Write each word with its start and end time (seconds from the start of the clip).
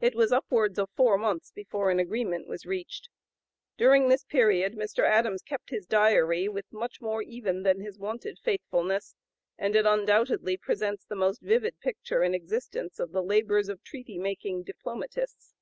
It 0.00 0.14
was 0.14 0.30
upwards 0.30 0.78
of 0.78 0.90
four 0.94 1.18
months 1.18 1.50
before 1.50 1.90
an 1.90 1.98
agreement 1.98 2.46
was 2.46 2.64
reached. 2.64 3.08
(p. 3.76 3.82
077) 3.82 3.84
During 3.84 4.08
this 4.08 4.22
period 4.22 4.74
Mr. 4.74 5.02
Adams 5.02 5.42
kept 5.42 5.70
his 5.70 5.86
Diary 5.86 6.48
with 6.48 6.72
much 6.72 7.00
more 7.00 7.20
even 7.20 7.64
than 7.64 7.80
his 7.80 7.98
wonted 7.98 8.38
faithfulness, 8.38 9.16
and 9.58 9.74
it 9.74 9.86
undoubtedly 9.86 10.56
presents 10.56 11.04
the 11.04 11.16
most 11.16 11.42
vivid 11.42 11.80
picture 11.80 12.22
in 12.22 12.32
existence 12.32 13.00
of 13.00 13.10
the 13.10 13.24
labors 13.24 13.68
of 13.68 13.82
treaty 13.82 14.18
making 14.18 14.62
diplomatists. 14.62 15.52